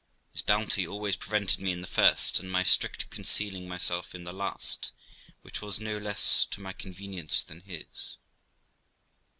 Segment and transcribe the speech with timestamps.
[0.31, 4.33] His bounty always prevented me in the first, and my strict concealing myself in the
[4.33, 4.91] last,
[5.43, 8.17] which was no less to my convenience than his.